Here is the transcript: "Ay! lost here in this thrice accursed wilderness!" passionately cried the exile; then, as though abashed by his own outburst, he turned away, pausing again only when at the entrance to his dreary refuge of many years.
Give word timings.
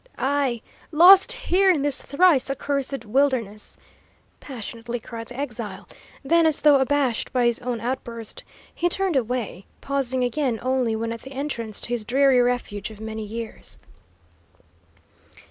"Ay! 0.17 0.63
lost 0.91 1.31
here 1.31 1.69
in 1.69 1.83
this 1.83 2.01
thrice 2.01 2.49
accursed 2.49 3.05
wilderness!" 3.05 3.77
passionately 4.39 4.99
cried 4.99 5.27
the 5.27 5.37
exile; 5.39 5.87
then, 6.23 6.47
as 6.47 6.61
though 6.61 6.79
abashed 6.79 7.31
by 7.31 7.45
his 7.45 7.59
own 7.61 7.79
outburst, 7.79 8.43
he 8.73 8.89
turned 8.89 9.15
away, 9.15 9.67
pausing 9.79 10.23
again 10.23 10.57
only 10.63 10.95
when 10.95 11.11
at 11.11 11.21
the 11.21 11.31
entrance 11.33 11.79
to 11.79 11.89
his 11.89 12.03
dreary 12.03 12.41
refuge 12.41 12.89
of 12.89 12.99
many 12.99 13.23
years. 13.23 13.77